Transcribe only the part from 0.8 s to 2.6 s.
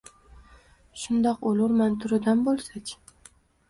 Shundoq o‘lurman turidan